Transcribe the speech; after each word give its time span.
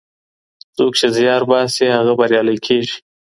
څوک 0.75 0.93
چي 0.99 1.07
زیار 1.17 1.41
باسي 1.49 1.85
هغه 1.97 2.13
بریالی 2.19 2.57
کېږي. 2.65 2.97